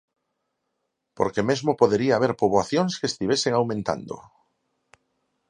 [1.17, 4.15] Porque mesmo podería haber poboacións que estivesen aumentando.